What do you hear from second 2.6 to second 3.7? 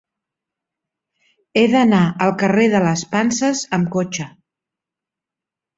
de les Panses